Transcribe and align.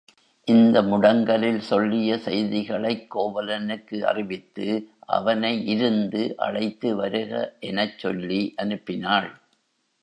இந்த 0.47 0.81
முடங்கலில் 0.81 1.59
சொல்லிய 1.59 2.17
செய்திகளைக் 2.17 3.05
கோவலனுக்கு 3.15 3.99
அறிவித்து 4.03 4.67
அவனை 5.17 5.67
இருந்து 5.67 6.23
அழைத்து 6.37 6.95
வருக 6.95 7.31
எனச் 7.59 7.97
சொல்லி 7.99 8.41
அனுப்பினாள். 8.57 9.31